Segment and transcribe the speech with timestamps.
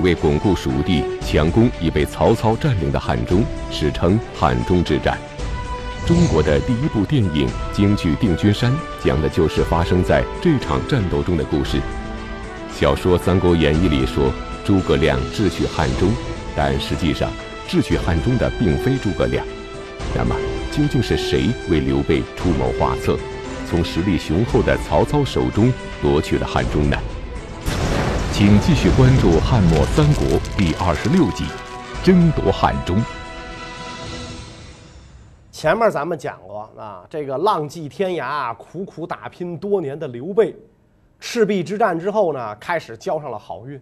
[0.00, 5.16] 为巩固蜀地，强攻已被曹操占领的汉中，史称汉中之战。
[6.06, 8.72] 中国的第一部电影京剧《定军山》
[9.04, 11.78] 讲的就是发生在这场战斗中的故事。
[12.74, 14.32] 小说《三国演义》里说
[14.64, 16.10] 诸葛亮智取汉中，
[16.56, 17.30] 但实际上
[17.68, 19.44] 智取汉中的并非诸葛亮。
[20.16, 20.34] 那么，
[20.72, 23.16] 究竟是谁为刘备出谋划策，
[23.68, 25.72] 从实力雄厚的曹操手中
[26.02, 26.96] 夺取了汉中呢？
[28.40, 30.24] 请继续关注《汉末三国》
[30.56, 31.44] 第二十六集
[32.02, 32.96] 《争夺汉中》。
[35.52, 40.56] 前面咱们讲过啊，这个浪迹天涯、苦苦打拼多年的刘备，
[41.18, 43.78] 赤壁之战之后呢，开始交上了好运，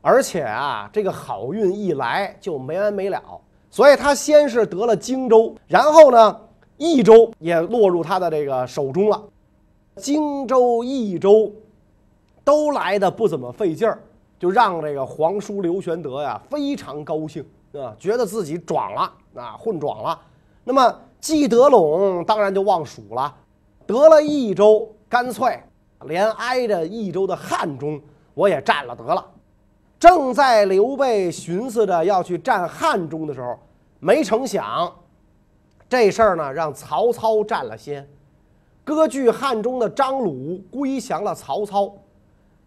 [0.00, 3.22] 而且啊，这个好运一来就没完没了，
[3.68, 6.40] 所以他先是得了荆州，然后呢，
[6.78, 9.22] 益州也落入他的这个手中了，
[9.96, 11.52] 荆州、益州。
[12.44, 14.02] 都来的不怎么费劲儿，
[14.38, 20.18] 就让这个皇叔刘玄德呀非常高兴啊，觉得自己壮了啊，混壮了。
[20.64, 23.34] 那么既得陇，当然就忘蜀了，
[23.86, 25.60] 得了益州，干脆
[26.06, 28.00] 连挨着益州的汉中
[28.34, 29.24] 我也占了得了。
[30.00, 33.56] 正在刘备寻思着要去占汉中的时候，
[34.00, 34.92] 没成想
[35.88, 38.08] 这事儿呢让曹操占了先，
[38.82, 41.94] 割据汉中的张鲁归降了曹操。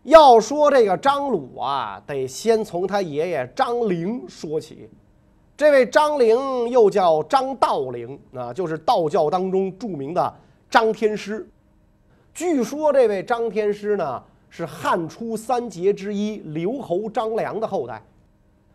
[0.06, 4.88] 要说这个张鲁啊，得先从他爷爷张陵说起。
[5.58, 10.34] 这位张陵又叫张道陵啊，就是道教当中著名的
[10.70, 11.50] 张天师。
[12.36, 18.00] 据说这位张天师呢，是汉初三杰之一刘侯张良的后代。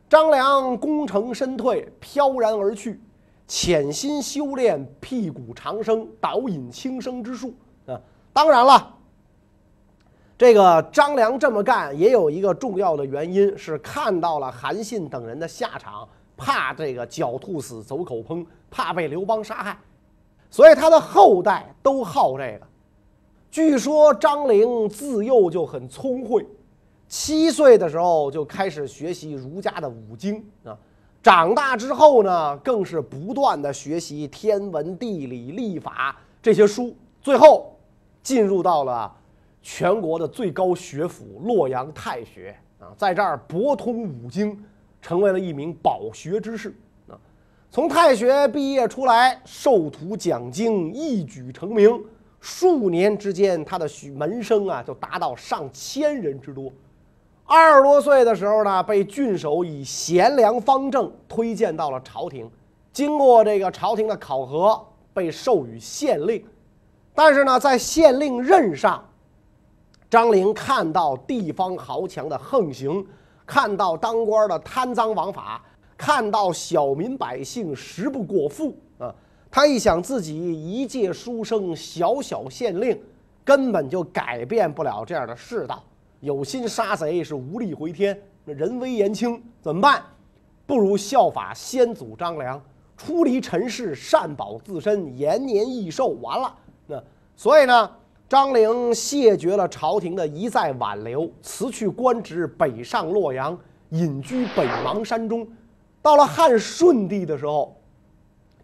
[0.09, 3.01] 张良功成身退，飘然而去，
[3.47, 7.55] 潜心修炼辟谷长生、导引轻生之术
[7.87, 8.01] 啊。
[8.33, 8.97] 当然了。
[10.41, 19.79] 这个张良这么干也有一个重要的原因，是看到了韩信等人的下场，怕这个狡兔死，走狗烹，怕被刘邦杀害，
[20.49, 22.67] 所以他的后代都好这个。
[23.51, 26.47] 据说张陵自幼就很聪慧，
[27.07, 30.75] 七岁的时候就开始学习儒家的五经啊，
[31.23, 37.77] 长大之后呢，更是不断的学习天文、地理、历法这些书，最后
[38.23, 39.17] 进入到了。
[39.63, 44.59] 全国的最高学府洛阳太学啊，在这儿博通五经，
[45.03, 46.75] 成为了一名饱学之士
[47.09, 47.19] 啊。
[47.71, 52.03] 从太学毕业出来，授徒讲经，一举成名。
[52.41, 56.73] 数年之间，他的门生啊就达到上千人之多。
[57.45, 62.51] 二十多岁的时候呢，被郡守以贤良方正推荐到了朝廷，
[62.93, 64.83] 经过这个朝廷的考核，
[65.13, 66.43] 被授予县令。
[67.15, 69.05] 但是呢，在县令任上，
[70.11, 73.07] 张陵看到地方豪强的横行，
[73.47, 75.63] 看到当官的贪赃枉法，
[75.97, 79.15] 看到小民百姓食不果腹啊！
[79.49, 83.01] 他一想，自己一介书生，小小县令，
[83.45, 85.81] 根本就改变不了这样的世道。
[86.19, 90.03] 有心杀贼是无力回天，那人微言轻，怎么办？
[90.67, 92.61] 不如效法先祖张良，
[92.97, 96.09] 出离尘世，善保自身，延年益寿。
[96.21, 96.53] 完了，
[96.89, 97.01] 那
[97.37, 97.91] 所以呢？
[98.31, 103.59] 张陵谢绝了朝廷的一再挽留，辞去官职，北上洛阳，
[103.89, 105.45] 隐居北邙山中。
[106.01, 107.77] 到了汉顺帝的时候，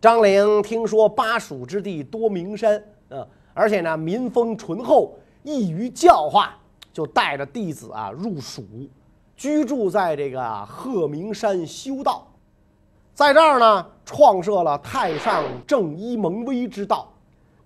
[0.01, 6.57] 张陵听说巴蜀之地多名山，啊，而且呢民风淳厚，易于教化，
[6.93, 8.63] 就带着弟子啊入蜀，
[9.37, 12.25] 居住在这个鹤鸣山修道，
[13.15, 17.13] 在这儿呢创设了太上正一蒙威之道，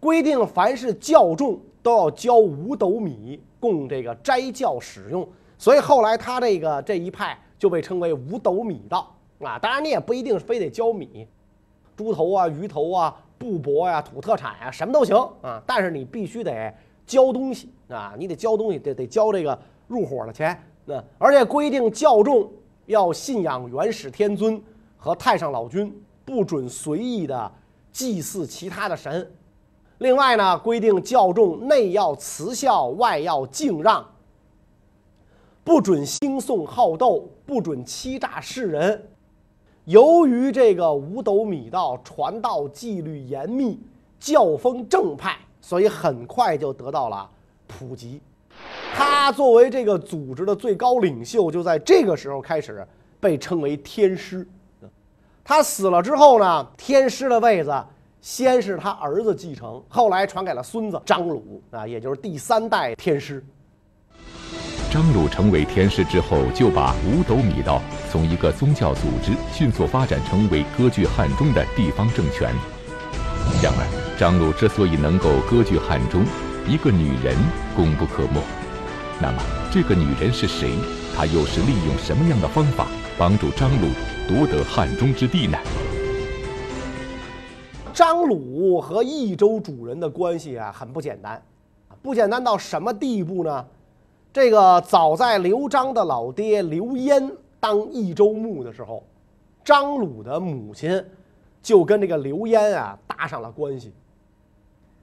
[0.01, 1.61] 规定凡是教众。
[1.83, 9.59] 都要交五斗米供这个斋教使用，所以后来他这个这一派就被称为五斗米道啊。
[9.59, 11.27] 当然你也不一定非得交米，
[11.97, 15.63] 猪头啊、鱼头啊、布帛呀、土特产呀，什么都行啊。
[15.67, 16.73] 但是你必须得
[17.07, 20.59] 交东西啊，你得交东西，得得交这个入伙的钱。
[20.85, 22.51] 那而且规定教众
[22.87, 24.61] 要信仰元始天尊
[24.97, 25.95] 和太上老君，
[26.25, 27.53] 不准随意的
[27.93, 29.31] 祭祀其他的神。
[30.01, 34.03] 另外呢，规定教众内要慈孝，外要敬让，
[35.63, 39.11] 不准兴讼好斗，不准欺诈世人。
[39.85, 43.79] 由于这个五斗米道传道纪律严密，
[44.19, 47.29] 教风正派，所以很快就得到了
[47.67, 48.23] 普及。
[48.95, 52.87] 他作为这个组织的最高领袖，就在这个时候开始
[53.21, 54.49] 被称为天师。
[55.45, 57.71] 他死了之后呢，天师的位子。
[58.21, 63.43] 先是他儿子继承，后来传给了孙子张鲁啊，也就是第三代天师。
[64.93, 67.81] 张鲁成为天师之后，就把五斗米道
[68.11, 72.53] 从一个宗教组织迅速发展成为割据汉中的地方政权。
[73.63, 76.23] 然而，张鲁之所以能够割据汉中，
[76.67, 77.35] 一个女人
[77.75, 78.43] 功不可没。
[79.19, 79.39] 那么，
[79.73, 80.73] 这个女人是谁？
[81.17, 82.87] 她又是利用什么样的方法
[83.17, 83.89] 帮助张鲁
[84.29, 85.57] 夺得汉中之地呢？
[88.01, 91.43] 张鲁和益州主人的关系啊，很不简单，
[92.01, 93.67] 不简单到什么地步呢？
[94.33, 97.31] 这个早在刘璋的老爹刘焉
[97.61, 99.05] 当益州牧的时候，
[99.63, 101.05] 张鲁的母亲
[101.61, 103.93] 就跟这个刘焉啊搭上了关系，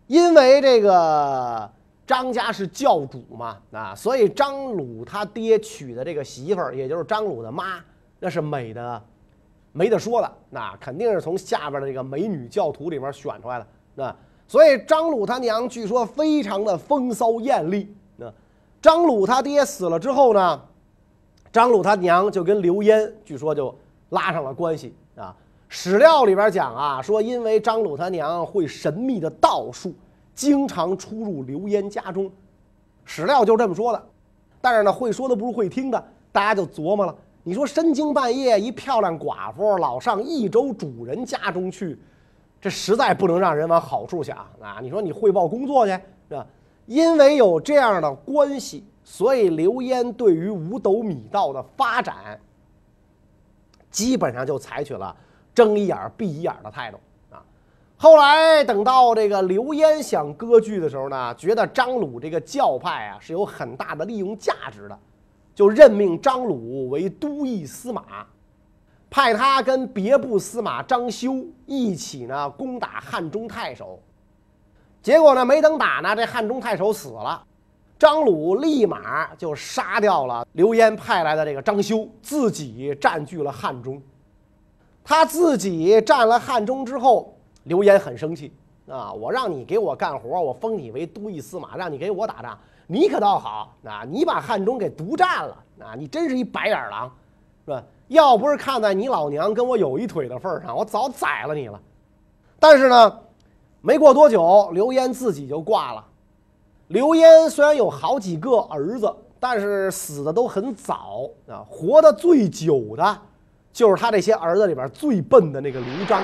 [0.08, 1.70] 因为这个
[2.08, 7.80] 张家是教主嘛啊，所以张鲁他爹娶的这个媳妇儿，也就是张鲁的妈，
[8.20, 9.00] 那是美的
[9.78, 14.16] 没得说的，那肯定是从下边的这个美女教徒里面选出来的，那
[14.48, 17.96] 所以张鲁他娘据说非常的风骚艳丽。
[18.16, 18.34] 那
[18.82, 20.60] 张鲁他爹死了之后呢，
[21.52, 23.74] 张鲁他娘就跟刘焉据说就
[24.10, 25.36] 拉上了关系啊。
[25.70, 29.94] 史料里边讲啊，说因为张鲁他娘会神秘的道术，
[30.34, 32.32] 经常出入刘焉家中。
[33.06, 34.04] 史料就这么说的。
[34.60, 37.16] 但是呢，会说的不如会听的，大家就琢磨了。
[37.48, 41.98] 你说深更半夜一漂亮寡妇老上益州主人家中去，
[42.60, 44.80] 这实在不能让人往好处想啊。
[44.82, 45.92] 你说你汇报工作去
[46.28, 46.46] 是吧？
[46.88, 52.38] 因为有这样的关系，所以刘焉对于五斗米道的发展，
[53.90, 55.16] 基本上就采取了
[55.56, 57.00] 睁一眼闭一眼的态度
[57.32, 57.42] 啊。
[57.96, 65.00] 后来等到这个刘焉想割据的时候呢，觉得张鲁这个教派啊是有很大的利用价值的，
[65.58, 68.04] 就任命张鲁为都邑司马，
[69.10, 74.00] 派他跟别部司马张修一起呢攻打汉中太守。
[75.02, 77.44] 结果呢，没等打呢，这汉中太守死了，
[77.98, 84.00] 张鲁立马就杀掉了刘焉派来的这个张修，自己占据了汉中。
[85.04, 88.54] 他自己占了汉中之后，刘焉很生气
[88.88, 89.12] 啊！
[89.12, 94.04] 我让你给我干活，我封你为都邑司马，让你给我打仗，你可倒好啊！
[94.10, 95.94] 你把汉中给独占了啊！
[95.96, 97.12] 你真是一白眼狼，
[97.66, 97.84] 是吧？
[98.08, 101.80] 要不是看在你老娘跟我有一腿的份上，我早宰了你了。
[102.60, 103.20] 但是呢。
[103.80, 106.04] 没过多久，刘焉自己就挂了。
[106.88, 109.10] 刘焉虽然有好几个儿子，
[109.40, 111.64] 但是死的都很早啊。
[111.70, 113.18] 活的最久的，
[113.72, 116.22] 就是他这些儿子里边最笨的那个刘璋。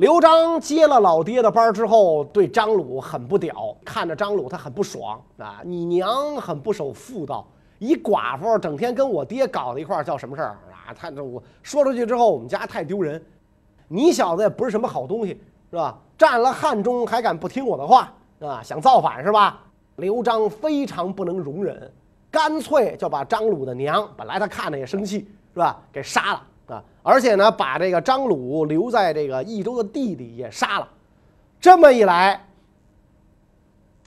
[0.00, 5.60] 刘璋接了老爹的班之后，对张鲁很不屌，看着张鲁他很不爽啊。
[5.62, 7.46] 你娘很不守妇道，
[7.78, 10.94] 一寡妇整天跟我爹搞在一块儿，叫什么事儿啊？
[10.96, 13.22] 他这我说出去之后，我们家太丢人。
[13.88, 15.38] 你小子也不是什么好东西。
[15.68, 15.98] 是吧？
[16.16, 18.10] 占了汉中还敢不听我的话
[18.40, 18.62] 啊？
[18.62, 19.60] 想造反是吧？
[19.96, 21.92] 刘璋非常不能容忍，
[22.30, 25.78] 干脆就把张鲁的娘，本来他看着也生气，是吧？
[25.92, 26.82] 给杀了啊！
[27.02, 30.88] 而且呢，把这个张鲁留在这个益州的弟弟也杀了。
[31.60, 32.42] 这么一来，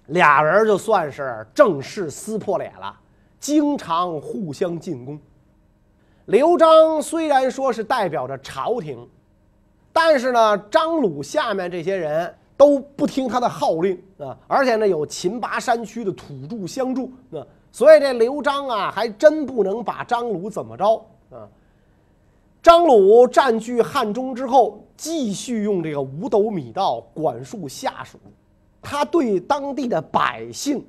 [0.08, 2.96] 俩人就算是正式撕破脸了，
[3.40, 5.20] 经常互相进攻。
[6.26, 9.08] 刘璋虽然说是代表着朝廷。
[9.96, 21.48] 但是呢，张鲁下面这些人都不听他的号令啊，而且呢，有秦巴山区的土著相助啊，所以这刘璋啊，还真不能把张鲁怎么着啊。
[22.64, 28.18] 张鲁占据汉中之后，继续用这个五斗米道管束下属，
[28.82, 30.82] 他对当地的百姓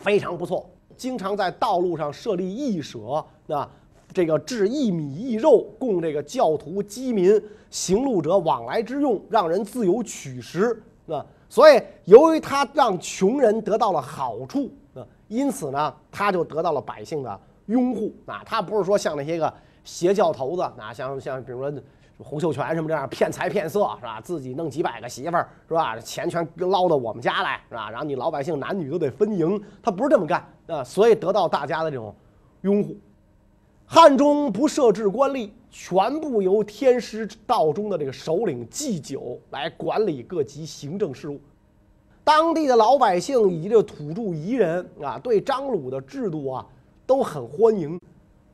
[0.00, 3.70] 非常不错，经常在道路上设立义舍啊。
[4.12, 7.40] 这个制一米一肉，供这个教徒、饥民、
[7.70, 11.24] 行路者往来之用，让人自由取食，啊。
[11.48, 18.42] 所以，由于他让穷人得到了好处，啊，因此呢，他就得到了百姓的拥护，啊。
[18.44, 19.52] 他不是说像那些个
[19.84, 21.82] 邪教头子，啊，像像比如说
[22.18, 24.20] 洪秀全什么这样骗财骗色，是吧？
[24.20, 25.98] 自己弄几百个媳妇儿，是吧？
[25.98, 27.90] 钱全捞到我们家来，是吧？
[27.90, 30.84] 然后你老百姓男女都得分营，他不是这么干，啊。
[30.84, 32.14] 所以得到大家的这种
[32.60, 32.94] 拥护。
[33.86, 41.40] 汉中不设置官吏，全部由天师道中的这个首领祭酒来管理各级行政事务。
[42.22, 46.64] 当地的老百姓以及这土著彝人啊，对张鲁的制度啊
[47.06, 47.98] 都很欢迎。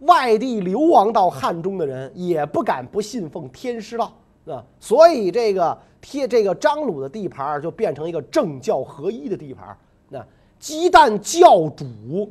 [0.00, 4.12] 外地流亡到汉中的人也不敢不信奉天师道
[4.47, 9.76] 啊，所以这个贴这个张鲁的地盘就变成一个政教合一的地盘。
[10.09, 10.25] 那
[10.59, 12.31] 鸡蛋教主。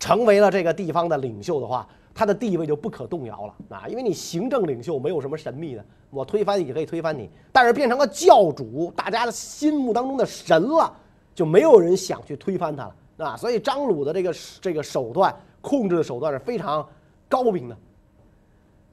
[0.00, 1.84] 成为了这个地方的领袖的话，
[2.14, 3.88] 他的地位就不可动摇了啊！
[3.88, 10.96] 因为你行政领袖没有什么神秘的，我推翻你可以推翻你，但是变成了教主，大家的心目当中的神了，
[11.34, 16.86] 就没有人想去推翻他了啊，所以张鲁的这个这个手段控制的手段是非常
[17.28, 17.76] 高明的。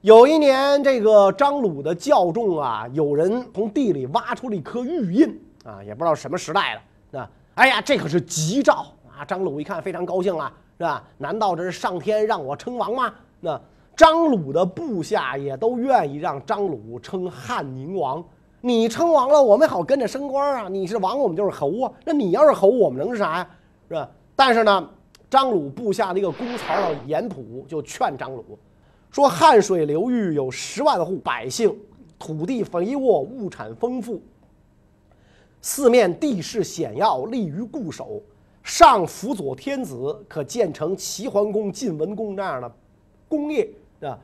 [0.02, 6.80] 有一年，这个张鲁的教众啊，有人从地里挖出了一颗玉印啊，也不知道什么时代
[7.10, 7.30] 的啊。
[7.54, 9.24] 哎呀，这可是吉兆啊！
[9.24, 11.02] 张鲁一看非常高兴了，是吧？
[11.18, 13.12] 难道这是上天让我称王吗？
[13.40, 13.58] 那
[13.96, 18.22] 张鲁的部下也都愿意让张鲁称汉宁王。
[18.60, 20.68] 你称王了，我们好跟着升官啊！
[20.68, 21.92] 你是王，我们就是侯啊。
[22.04, 23.48] 那你要是侯，我们能是啥呀？
[23.88, 24.08] 是吧？
[24.36, 24.88] 但是呢，
[25.28, 28.58] 张鲁部下的一个公曹叫严普就劝张鲁。
[29.10, 31.74] 说汉水流域有十万户百姓，
[32.18, 34.20] 土地肥沃，物产丰富。
[35.62, 38.22] 四面地势险要，利于固守。
[38.62, 42.72] 上辅佐天子，可建成齐桓公、晋文公那样的
[43.28, 43.68] 功业
[44.00, 44.18] 啊。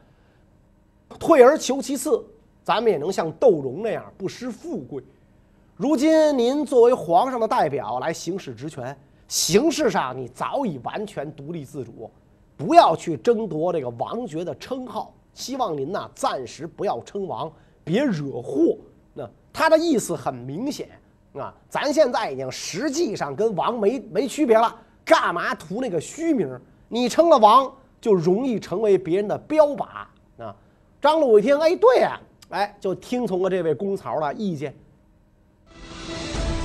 [1.19, 2.25] 退而求其次，
[2.65, 5.03] 咱们也能像窦融那样不失富贵。
[5.77, 8.97] 如今您作为皇上的代表来行使职权，
[9.33, 12.11] 形式上你早已完全独立自主。
[12.55, 17.51] 不要去争夺这个王爵的称号，希望您呐暂时不要称王，
[17.83, 18.77] 别惹祸。
[19.15, 20.91] 那他的意思很明显
[21.33, 26.47] 啊，咱现在已经实际上跟王没没区别了，干嘛图那个虚名？
[26.91, 27.73] 你称了王，
[28.03, 29.87] 就容易成为别人的标靶
[30.37, 30.55] 啊。
[31.01, 32.21] 张鲁一听，哎，对啊，
[32.51, 34.75] 哎，就听从了这位公曹的意见。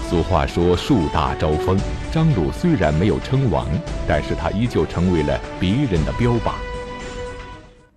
[0.09, 1.77] 俗话说“树大招风”，
[2.17, 3.67] 张鲁虽然没有称王，
[4.07, 6.53] 但是他依旧成为了别人的标靶。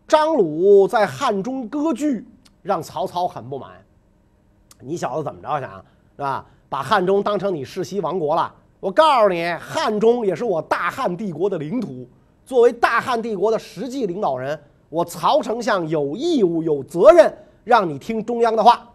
[0.06, 2.22] 张鲁在汉中割据，
[2.60, 3.70] 让曹操很不满。
[4.78, 6.44] 你小子怎么着想是吧？
[6.68, 8.54] 把汉中当成你世袭王国了？
[8.78, 12.06] 我告诉你，汉中也是我大汉帝国的领土。
[12.44, 14.60] 作为大汉帝国的实际领导人，
[14.90, 17.34] 我曹丞相有义务、有责任
[17.64, 18.86] 让你听中央的话。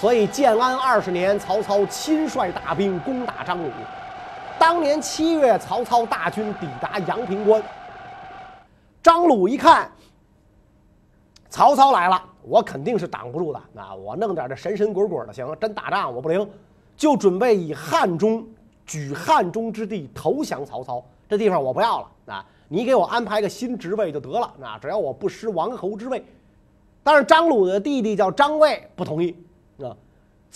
[0.00, 3.70] 所以建安二十年，曹操亲率大兵攻打张鲁。
[4.58, 7.62] 当年七月，曹操大军抵达阳平关。
[9.02, 9.90] 张鲁一看，
[11.48, 13.60] 曹操来了，我肯定是挡不住的。
[13.72, 16.48] 那我弄点这神神鬼鬼的行，真打仗我不灵，
[16.96, 18.46] 就准备以汉中
[18.84, 21.04] 举汉中之地投降曹操。
[21.28, 24.52] 这地方我不要了，啊，你给我安排个新职位就得了。
[24.58, 26.24] 那只要我不失王侯之位。
[27.02, 29.36] 但是张鲁的弟弟叫张卫，不同意。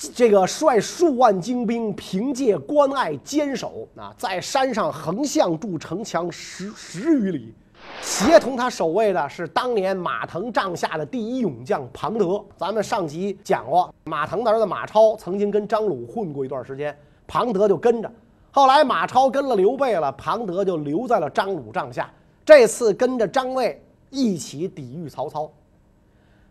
[0.09, 7.54] 这个率数万精兵凭借关隘坚守啊，在山上横向筑城墙十十余里，
[8.00, 12.42] 协同他守卫的是当年马腾帐下的第一勇将庞德。
[12.57, 18.11] 咱们上集讲过，马腾的儿子马超曾经跟张鲁混过一段时间，庞德就跟着。
[18.50, 22.11] 后来马超跟了刘备了，庞德就留在了张鲁帐下。
[22.42, 25.50] 这次跟着张卫一起抵御曹操。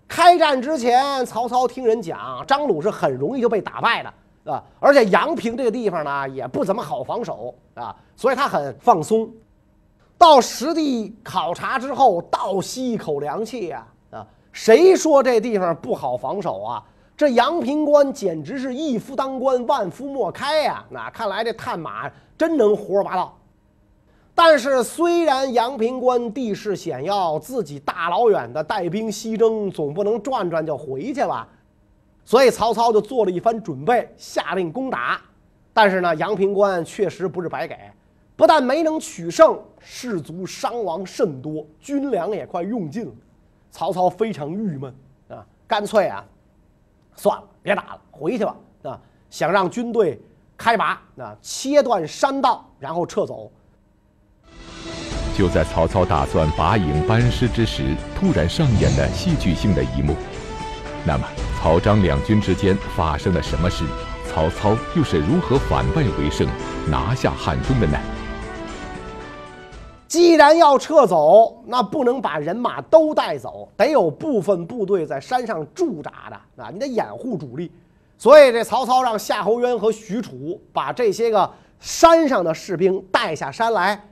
[0.09, 9.31] 开战之前，曹操听人讲，张鲁是很容易就被打败的，啊，而且阳平这个地方呢，也不怎么好防守啊，所以他很放松。
[10.17, 16.83] 到实地考察之后，倒吸一口凉气呀，啊，谁说这地方不好防守啊？
[17.15, 20.83] 这阳平关简直是一夫当关，万夫莫开呀！
[20.89, 23.37] 那看来这探马真能胡说八道。
[24.41, 31.45] 但是，虽然阳平关地势险要，自己大老远的带兵西征，总不能转转就回去吧？
[32.23, 35.19] 所以曹操就做了一番准备，下令攻打。
[35.73, 37.75] 但是呢，阳平关确实不是白给，
[38.37, 43.11] 不但没能取胜，士卒伤亡甚多，军粮也快用尽了。
[43.69, 44.95] 曹操非常郁闷
[45.27, 46.23] 啊，干脆啊，
[47.13, 49.01] 算了，别打了，回去吧啊！
[49.29, 50.17] 想让军队
[50.55, 53.51] 开拔啊，切断山道，然后撤走。
[55.39, 60.13] 就在曹操打算拔营班师之时，突然上演了戏剧性的一幕。
[61.05, 61.25] 那么，
[61.57, 63.85] 曹张两军之间发生了什么事？
[64.27, 66.45] 曹操又是如何反败为胜，
[66.89, 67.97] 拿下汉中的呢？
[70.09, 77.71] 既然要撤走，那不能把人马都带走，得有部分部队在山上驻扎的啊，你得掩护主力。
[78.17, 84.03] 所以，这曹操让夏侯渊和许褚把这些个山上的士兵带下山来。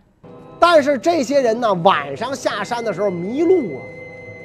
[0.60, 3.82] 但是这些人呢，晚上下山的时候迷路了，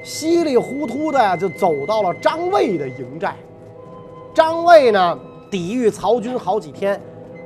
[0.04, 3.34] 稀里糊涂的就走到了张卫的营寨。
[4.34, 5.18] 张卫呢，
[5.50, 7.00] 抵御曹军好几天，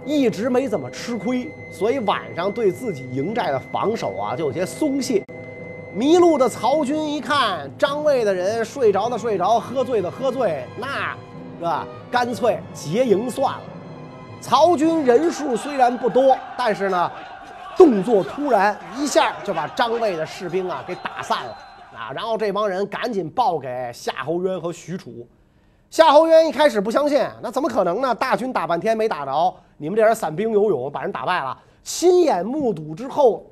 [0.04, 5.24] 一直没怎么吃亏，所以晚上对自己营寨的防守啊就有些松懈。
[5.94, 11.16] 迷路的曹军一看张卫的人睡着的睡着，喝醉的喝醉，那
[11.58, 11.86] 是吧？
[12.10, 13.62] 干脆劫营算了。
[14.40, 17.10] 曹军人数虽然不多，但是呢。
[17.76, 21.52] 动作突然，一下就把张卫的士兵啊给打散了
[21.94, 22.10] 啊！
[22.14, 25.26] 然后这帮人赶紧报给夏侯渊和许褚。
[25.90, 28.14] 夏侯渊一开始不相信，那怎么可能呢？
[28.14, 31.56] 大军打半天没打着，你们这点散兵游勇把人打败了。
[31.82, 33.46] 亲眼目睹之后，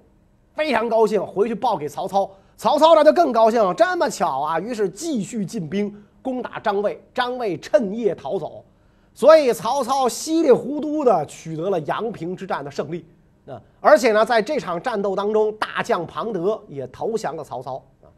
[0.54, 2.28] 非常高兴，回去报给曹操。
[2.56, 4.58] 曹操那就更高兴，这么巧啊！
[4.58, 8.64] 于是继续进兵攻打张卫，张卫趁夜逃走，
[9.12, 13.06] 所以曹操稀里糊涂的取得了阳平之战的胜利。
[13.46, 17.82] 啊，而且呢，在这场战斗当中，大将庞德也投降了曹操。
[18.02, 18.08] 啊，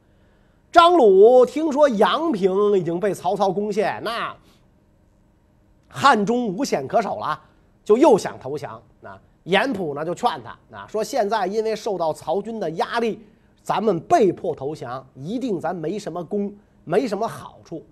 [0.70, 4.36] 张鲁听说阳平已经被曹操攻陷，那
[5.88, 7.40] 汉中无险可守了，
[7.84, 8.80] 就又想投降。
[9.00, 13.20] 那严普呢就劝他，那，说现在因为受到曹军的压力，
[13.62, 16.54] 咱们被迫投降，一定咱没什么功，
[16.84, 17.84] 没什么好处，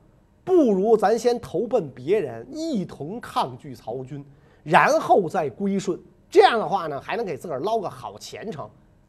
[0.45, 4.25] 不如咱先投奔别人，一同抗拒曹军，
[4.63, 5.99] 然后再归顺。
[6.35, 8.69] 这样的话呢，还能给自个儿捞个好前程。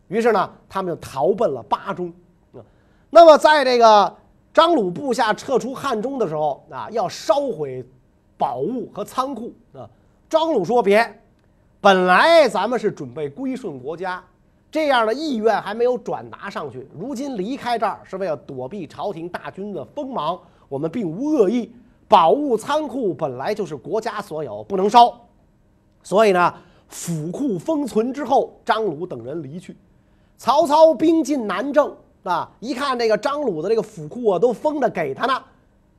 [0.10, 2.14] 于是呢，他们就逃奔了巴中。
[2.54, 2.62] 啊，
[3.10, 4.16] 那么在这个
[4.54, 7.84] 张鲁部下撤出汉中的时候啊，要烧毁
[8.38, 9.90] 宝物和仓库啊。
[10.30, 11.20] 张鲁说：“别，
[11.82, 14.24] 本来咱们是准备归顺国家，
[14.70, 16.88] 这样的意愿还没有转达上去。
[16.94, 20.40] 如今离开这儿是为了躲避朝廷大军的锋芒，
[20.70, 21.74] 我们并无恶意。
[22.08, 25.20] 宝物仓库本来就是国家所有，不能烧。
[26.04, 26.54] 所以呢。”
[26.96, 29.76] 府库封存之后，张鲁等人离去，
[30.38, 35.44] 曹操兵进南郑啊，一看这个张鲁的这个府库啊，都封着给他呢，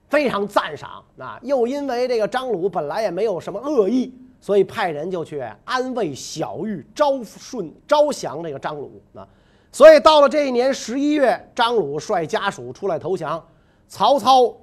[0.08, 1.38] 非常赞赏啊。
[1.42, 4.10] 又因为这个张鲁本来也没有什么恶意，
[4.40, 9.28] 所以派人就去安慰小玉，招顺招降这个张鲁啊。
[9.70, 13.46] 所以到了这一年十一月，张鲁率家属出来投降，
[13.86, 14.56] 曹操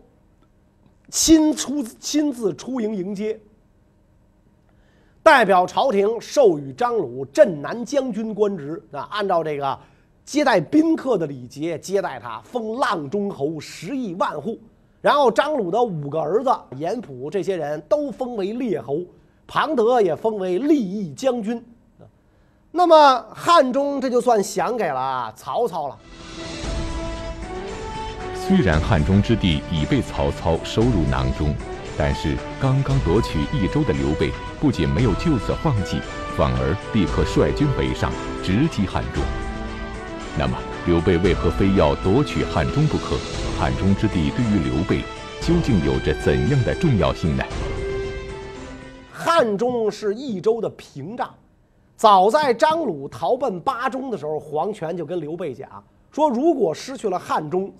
[1.10, 3.40] 亲出亲自出营迎接。
[5.24, 9.80] 代表朝廷授予张鲁镇南将军官职啊，按照这个
[10.26, 14.60] 接待宾客的礼节接待他，封阆中侯十亿万户。
[15.00, 19.00] 然后张鲁的五个儿子严普这些人都封为列侯，
[19.48, 21.66] 庞德也封为利益将军。
[22.70, 25.98] 那么汉中这就算降给了曹操了。
[28.36, 31.56] 虽然汉中之地已被曹操收入囊中。
[31.96, 36.00] 但是，刚刚夺取益州的刘备不仅没有就此放弃，
[36.36, 38.12] 反而立刻率军北上，
[38.44, 39.24] 直击汉中。
[40.36, 43.16] 那么，刘备为何非要夺取汉中不可？
[43.60, 45.04] 汉中之地对于刘备
[45.40, 47.44] 究竟有着怎样的重要性呢？
[49.12, 51.30] 汉中是益州的屏障。
[51.96, 55.70] 早在张鲁逃奔巴中的时候，黄权就跟刘备讲
[56.12, 57.72] 说：“如果失去了汉中。”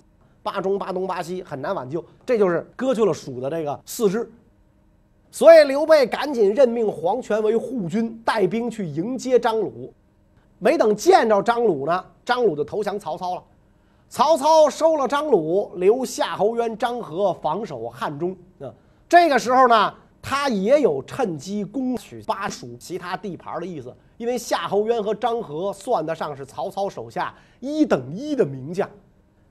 [0.44, 4.30] 巴中、巴东、巴西很难挽救，这就是割去了蜀的这个四肢。
[5.30, 9.92] 所以刘备赶紧任命黄权为护军，带兵去迎接张鲁。
[10.58, 13.42] 没等见着张鲁呢，张鲁就投降曹操了。
[14.08, 18.30] 曹操收了张鲁，留夏侯渊、张合防守汉中。
[18.60, 18.72] 啊，
[19.08, 28.88] 这个时候呢，他也有趁机攻取巴蜀其他地盘的意思，因为夏侯渊和张合算得上是曹操手下一等一的名将。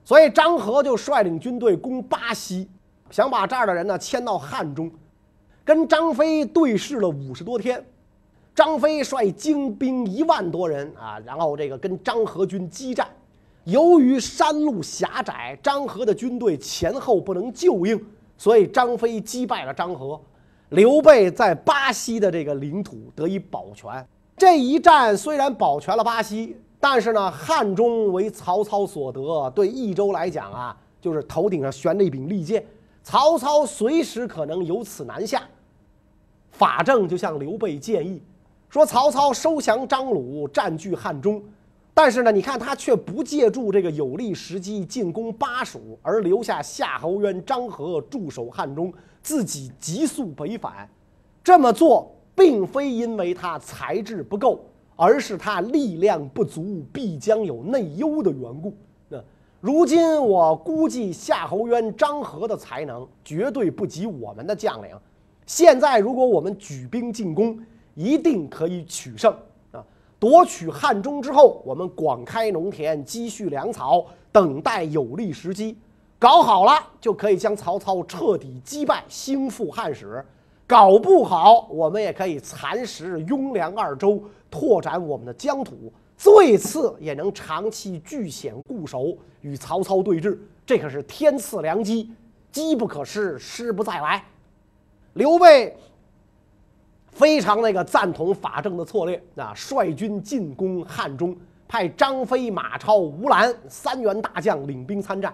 [0.06, 2.68] 所以张合就率领军队攻巴西，
[3.10, 4.92] 想把这儿的人呢迁到汉中，
[5.64, 7.84] 跟张飞对视了五十多天。
[8.54, 13.08] 张飞率精兵一万多人啊，然后这个跟张合军激战。
[13.64, 18.06] 由于山路狭窄，张合的军队前后不能救应，
[18.38, 20.20] 所以张飞击败了张合。
[20.70, 24.06] 刘备在巴西的这个领土得以保全。
[24.36, 26.58] 这一战虽然保全了巴西。
[26.84, 32.62] 但是呢，汉中为曹操所得，对益州来讲啊，就是头顶上悬着一柄利剑，
[33.02, 35.42] 曹操随时可能由此南下。
[36.52, 38.22] 法正就向刘备建议
[38.70, 41.42] 说：“曹操收降张鲁，占据汉中，
[41.94, 50.90] 但是呢，你看他却不借助这个有利时机进攻巴蜀，而留下夏侯渊、张合驻守汉中，自己急速北返。
[51.42, 54.60] 这么做，并非因为他才智不够。”
[54.96, 58.74] 而是他力量不足，必将有内忧的缘故。
[59.10, 59.18] 那
[59.60, 64.90] 如今我估计夏侯渊、张合的才能绝对不及我们的将领。
[65.46, 67.60] 现在如果我们举兵进攻，
[67.96, 69.36] 一定可以取胜
[69.72, 69.84] 啊！
[70.20, 75.78] 夺取汉中之后，我们广开农田，积蓄粮草，等待有利时机，
[76.18, 80.26] 搞好了就可以将曹操彻底击败，兴复汉室。
[80.74, 90.36] 搞不好，我们也可以蚕食雍凉二州，拓展我们的疆土，最次也能长期据险固守，与曹操对峙。
[90.66, 92.12] 这可是天赐良机，
[92.52, 94.26] 机不可失，失不再来。
[95.14, 95.78] 刘备
[97.12, 105.32] 非常那个赞同法正的策略啊，率军进攻汉中，派张飞、马超、吴兰三员大将领兵参战。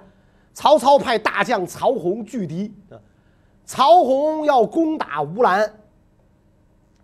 [0.54, 3.00] 曹操派大将曹洪拒敌啊。
[3.70, 5.72] 曹洪要攻打吴兰，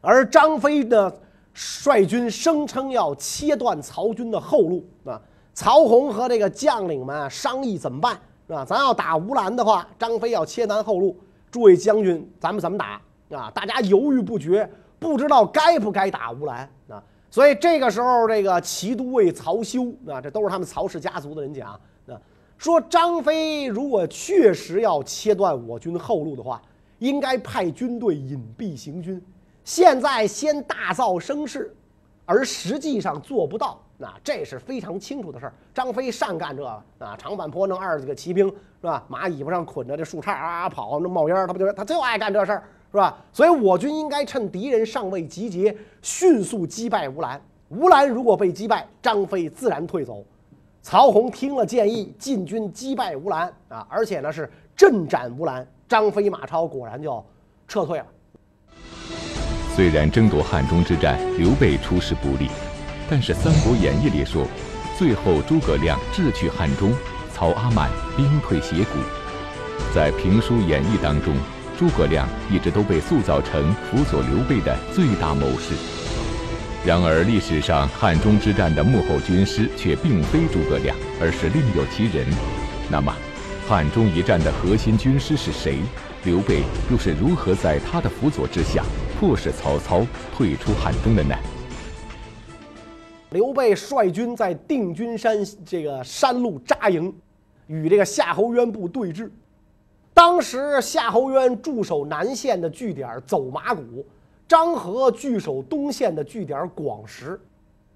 [0.01, 1.13] 而张飞呢，
[1.54, 5.21] 率军声称要切断曹军的后路啊。
[5.54, 8.65] 曹洪和这个将领们商议怎么办，是吧？
[8.65, 11.15] 咱要打吴兰的话，张飞要切断后路，
[11.51, 12.99] 诸位将军，咱们怎么打
[13.30, 13.51] 啊？
[13.54, 16.99] 大家犹豫不决，不知道该不该打吴兰啊。
[17.30, 21.80] 所以这个时候，这个骑都尉曹休啊，这都是他们曹氏家族的人讲，
[22.58, 26.62] 说张飞如果确实要切断我军后路的话，
[27.00, 29.22] 应该派军队隐蔽行军。
[29.63, 31.76] 现在先大造声势，
[32.26, 33.80] 而实际上做不到。
[33.98, 35.54] 那这是非常清楚的事儿。
[35.74, 39.04] 张飞善干这个啊，长坂坡弄二十几个骑兵是吧？
[39.08, 43.18] 马尾巴上捆着这树杈啊跑，那冒烟他不就他就爱干这事儿是吧？
[43.32, 47.41] 所以我军应该趁敌人尚未集结，迅速击败吴兰。
[47.70, 50.24] 吴兰如果被击败，张飞自然退走。
[50.88, 55.67] 曹洪听了建议，进军击败吴兰啊，而且呢是阵斩吴兰。
[55.89, 57.26] 张飞、马超果然就
[57.67, 58.06] 撤退了。
[59.76, 62.52] 虽然争夺汉中之战，刘备出师不利。
[63.10, 64.45] 但是《三国演义》里说，
[64.95, 66.93] 最后诸葛亮智取汉中，
[67.34, 69.00] 曹阿瞒兵退斜谷。
[69.91, 71.34] 在评书演义当中，
[71.80, 76.05] 诸葛亮一直都被塑造成辅佐刘备的最大谋士。
[76.86, 82.28] 然而，历史上汉中之战的幕后军师却并非诸葛亮，而是另有其人。
[82.91, 83.12] 那么，
[83.67, 85.80] 汉中一战的核心军师是谁？
[86.26, 88.84] 刘备又是如何在他的辅佐之下，
[89.19, 91.36] 迫使曹操退出汉中的呢？
[93.32, 97.12] 刘备率军在定军山这个山路扎营，
[97.65, 99.28] 与这个夏侯渊部对峙。
[100.13, 104.06] 当时夏侯渊驻守南线的据点走马谷，
[104.47, 107.39] 张合据守东线的据点广石。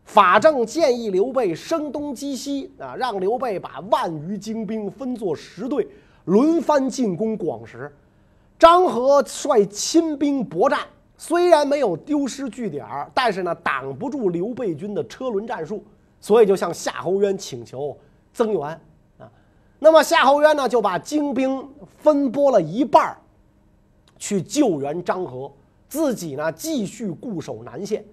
[0.06, 5.88] 法正建议刘备声东击西啊，让刘备把万余精兵分作十队，
[6.26, 7.92] 轮番进攻广石。
[8.58, 10.80] 张合率亲兵搏战。
[11.22, 15.84] 虽然没有丢失据点但是呢，挡不住刘备军的车轮战术，
[16.22, 17.96] 所以就向夏侯渊请求
[18.32, 18.62] 增援
[19.18, 19.30] 啊。
[19.80, 23.18] 那么夏侯渊呢，就把精兵分拨了一半
[24.18, 25.52] 去救援张合，
[25.90, 28.06] 自己呢继续固守南线。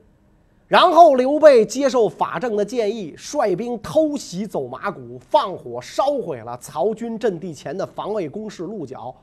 [0.66, 9.14] 然后刘备接受法正的建议，率兵偷袭走马谷，放火烧毁了曹军阵地前的防卫工事鹿角。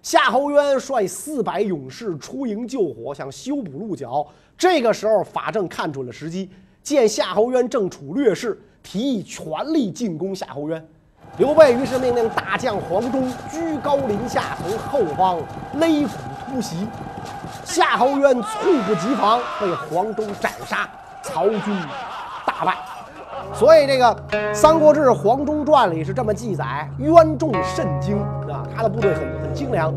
[0.00, 4.26] 夏侯渊率四百勇士出营救火，想修补鹿角。
[4.56, 6.48] 这个时候，法正看准了时机，
[6.82, 10.88] 见夏侯渊正处劣势，提议全力进攻夏侯渊。
[11.36, 15.36] 刘备于是命令大将黄忠居高临下，从后方
[15.74, 16.76] 勒鼓突袭。
[17.68, 20.88] 夏侯渊猝不及防，被黄忠斩杀，
[21.22, 21.60] 曹军
[22.46, 22.74] 大败。
[23.54, 24.16] 所以，这个
[24.54, 28.18] 《三国志·黄忠传》里是这么记载：渊众甚精
[28.50, 29.92] 啊，他的部队很很精良。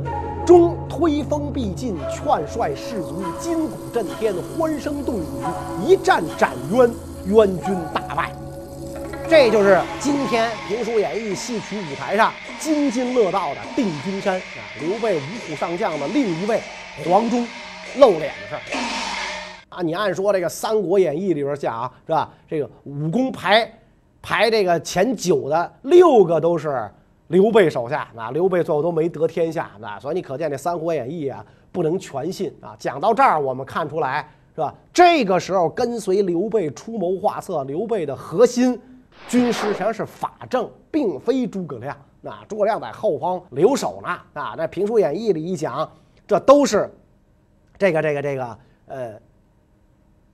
[0.45, 5.25] 终推风必进，劝率士卒，金鼓震天，欢声动宇，
[5.85, 6.91] 一战斩渊，
[7.27, 8.33] 渊军大败。
[9.29, 16.61] 这就是今天评书演义戏曲舞台上津津乐道的定军山啊，刘备五虎上将的另一位
[17.05, 17.47] 黄忠
[17.97, 18.61] 露脸的事儿。
[19.69, 22.29] 啊，你按说这个《三国演义》里边讲是吧？
[22.47, 23.71] 这个武功排
[24.21, 26.89] 排这个前九的六个都是
[27.27, 32.75] 刘备手下，那刘备最后都没得天下，那所以你可见这《三国演义》啊不能全信啊。
[32.77, 34.75] 讲到这儿，我们看出来是吧？
[34.93, 38.77] 这个时候跟随刘备出谋划策，刘备的核心
[39.29, 41.95] 军师实际上是法正，并非诸葛亮。
[42.19, 44.09] 那诸葛亮在后方留守呢。
[44.33, 45.89] 啊，在《评书演义》里一讲，
[46.27, 46.93] 这都是
[47.81, 49.19] 这个这个这个呃。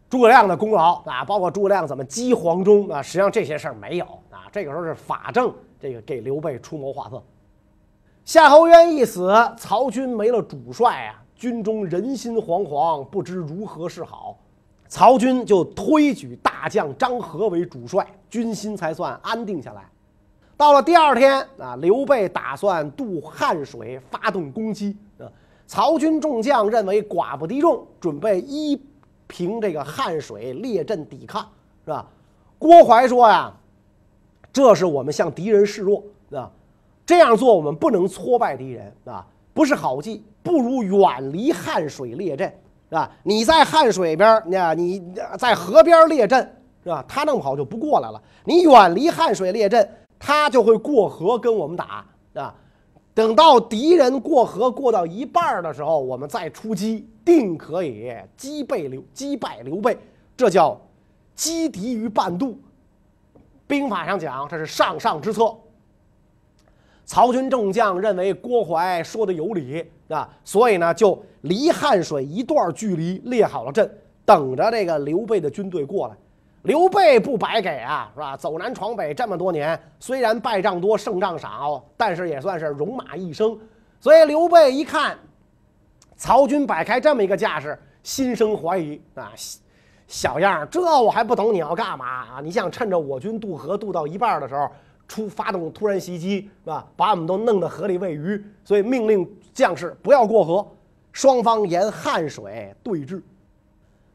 [0.10, 4.47] 诸葛亮的功劳啊，包括诸葛亮怎么击黄忠啊，实际上这些事儿没有啊。
[4.53, 7.21] 这个时候是法正这个给刘备出谋划策。
[8.23, 14.38] 夏侯渊一死，曹军没了主帅啊，军中人心惶惶，不知如何是好。
[14.88, 19.83] 曹军就推举大将张合为主帅，军心才算安定下来。
[20.55, 25.27] 到了第二天啊，刘备打算渡汉水，发动攻击啊。
[25.67, 28.82] 曹军众将认为寡不敌众，准备依。
[29.30, 31.45] 凭这个汉水列阵抵抗，
[31.84, 32.08] 是吧？
[32.58, 33.53] 郭淮说呀
[34.53, 36.01] ：“这是我们向敌人示弱，
[36.32, 36.49] 啊，
[37.06, 40.23] 这样做我们不能挫败敌人，啊，不是好计。
[40.41, 42.47] 不如远离汉水列阵，
[42.88, 43.12] 是吧？
[43.21, 45.03] 你在汉水边，那你
[45.38, 46.39] 在河边列阵，
[46.86, 47.03] 是吧？
[47.06, 48.23] 他弄不好就不过来了。
[48.45, 49.86] 你远离汉水列阵，
[50.17, 52.56] 他就会过河跟我们打，啊。
[53.17, 59.97] 等到敌人过河过到一半的时候，我们再出击。”定可以击败刘击败刘备，
[60.38, 60.80] 这叫
[61.36, 62.58] 击敌于半渡。
[63.65, 65.53] 兵法上讲，这是上上之策。
[67.06, 73.91] 曹军众将认为郭淮说的有理啊，所以呢，就离汉水一段距离列好了阵，
[74.23, 76.15] 等着这个刘备的军队过来。
[76.67, 78.36] 刘备不白给啊，是吧？
[78.36, 83.58] 走南闯北这么多年，虽然败仗多胜仗少，但是也算是戎马一生。
[84.01, 85.17] 所以刘备一看
[86.17, 89.32] 曹军摆开这么一个架势，心生怀疑啊，
[90.08, 92.41] 小样儿这我还不懂你要干嘛啊？
[92.43, 94.69] 你想趁着我军渡河渡到一半的时候
[95.08, 96.86] 出发动突然袭击，是吧？
[96.97, 100.67] 把我们都弄到河里喂鱼，所以命令将士不要过河，
[101.13, 103.21] 双方沿汉水对峙。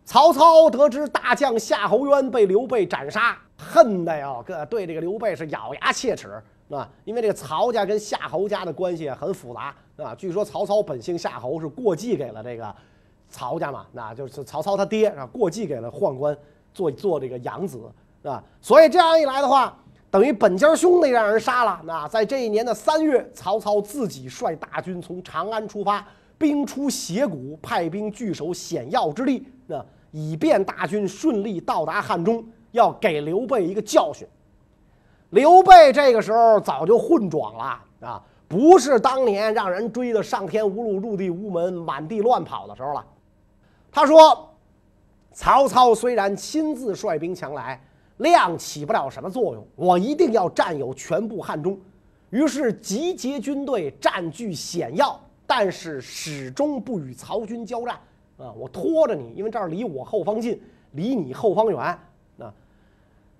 [0.04, 6.88] 曹操得知大将夏侯渊被刘备斩杀，恨的哟，个对这个刘备是咬牙切齿啊！
[7.04, 10.14] 因为这个曹家跟夏侯家的关系很复杂啊。
[10.14, 12.74] 据说曹操本姓夏侯，是过继给了这个
[13.28, 16.36] 曹家嘛，那就是曹操他爹啊，过继给了宦官
[16.74, 17.80] 做做这个养子
[18.24, 18.42] 啊。
[18.60, 19.76] 所以这样一来的话，
[20.10, 21.80] 等于本家兄弟让人杀了。
[21.84, 26.04] 那在这一年的三月，曹操自己率大军从长安出发。
[26.42, 34.26] 兵出斜谷，派兵据守险要之地，那以便大军顺利到达汉中，要给刘备一个教训。
[35.30, 43.06] 刘备这个时候早就混壮了啊，不是当年让人追得上天无路入地无门、满地乱跑的时候了。
[43.90, 44.50] 他说
[45.32, 47.82] ：“曹操虽然亲自率兵强来，
[48.18, 51.78] 量起不了什么作用，我一定要占有全部汉中。”
[52.28, 55.18] 于是集结军队，占据险要。
[55.54, 57.94] 但是始终不与曹军交战
[58.38, 58.50] 啊！
[58.56, 60.58] 我拖着你，因为这儿离我后方近，
[60.92, 61.78] 离你后方远。
[61.78, 62.54] 啊，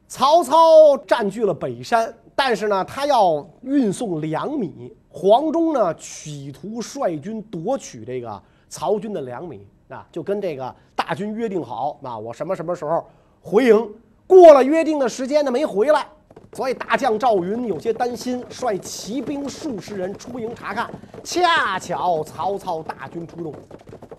[0.06, 4.94] 曹操占据了北山，但是呢，他要运送粮米。
[5.08, 13.06] 黄忠呢，企图率军夺取这个曹军的粮米啊，就跟这个大军约定好啊，我什么什么时候
[13.40, 13.90] 回营？
[14.26, 16.06] 过了约定的时间呢，没回来。
[16.54, 20.90] 所以大将赵云有些担心，率骑兵数十人出营查看。
[21.24, 23.54] 恰巧曹操大军出动，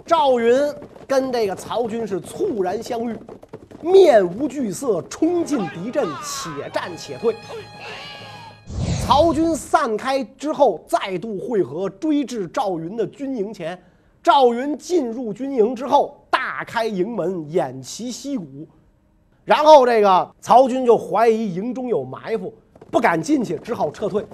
[0.04, 0.58] 赵云
[1.06, 3.16] 跟这个曹军是猝然相遇，
[3.82, 7.36] 面无惧色，冲进敌阵，且战且退。
[9.06, 13.80] 曹军散开之后，再度会合，追至赵云的军营前。
[14.24, 18.66] 赵云进入军营之后，大开营门，偃旗息鼓。
[19.46, 22.54] 然后这个曹军就怀疑营中有埋伏，
[22.90, 24.26] 不敢进去，只好撤退。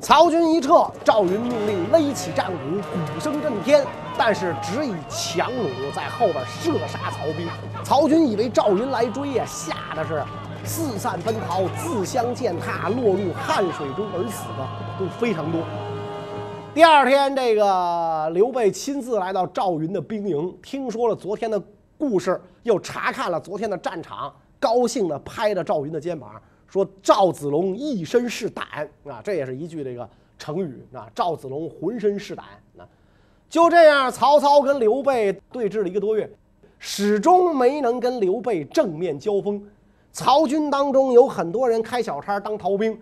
[0.00, 2.80] 曹军一撤，赵云命令勒起战鼓，
[3.12, 3.84] 鼓声震天，
[4.16, 7.48] 但是只以强弩在后边射杀曹兵。
[7.82, 10.22] 曹军以为赵云来追呀，吓得是
[10.64, 14.68] 四散奔逃，自相践踏，落入汉水中而死的
[15.00, 15.62] 都非常多。
[16.72, 21.60] 第二天，这个刘备亲自来到赵云的兵营，听说了昨天的。
[21.98, 28.64] 故事又查看了昨天的战场，高兴地拍着赵云的肩膀说：“赵子龙一身是胆
[29.04, 30.08] 啊！”这也是一句这个
[30.38, 31.08] 成语啊。
[31.14, 32.46] 赵子龙浑身是胆
[32.78, 32.86] 啊！
[33.48, 36.30] 就这样，曹操跟刘备对峙了一个多月，
[36.78, 39.60] 始终没能跟刘备正面交锋。
[40.12, 43.00] 曹军当中有很多人开小差当逃兵。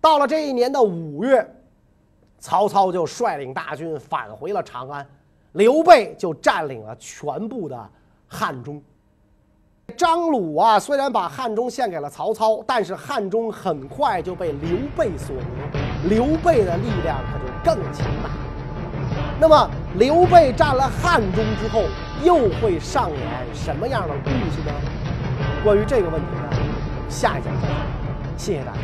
[0.00, 1.48] 到了这一年的五月，
[2.38, 5.06] 曹操就率领大军返回了长安，
[5.52, 7.90] 刘备就占领了全部的。
[8.28, 8.80] 汉中，
[9.96, 18.30] 张鲁啊，虽然把汉中献给了曹操，但是汉中很快就被刘备所夺，刘备的力量可就更强大。
[19.40, 21.84] 那么，刘备占了汉中之后，
[22.22, 24.72] 又会上演什么样的故事呢？
[25.64, 26.50] 关于这个问题呢，
[27.08, 27.76] 下一讲再讲。
[28.36, 28.78] 谢谢大家。